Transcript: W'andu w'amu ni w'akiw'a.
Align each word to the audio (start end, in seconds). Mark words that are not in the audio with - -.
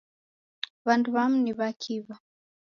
W'andu 0.85 1.09
w'amu 1.15 1.37
ni 1.43 1.51
w'akiw'a. 1.57 2.15